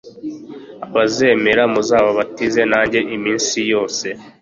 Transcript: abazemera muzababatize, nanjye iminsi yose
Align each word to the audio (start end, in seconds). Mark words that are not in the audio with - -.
abazemera 0.87 1.63
muzababatize, 1.73 2.61
nanjye 2.71 2.99
iminsi 3.15 3.57
yose 3.71 4.07